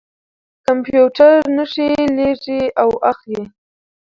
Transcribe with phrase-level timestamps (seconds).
[0.65, 3.43] کمپیوټر نښې لېږي او اخلي.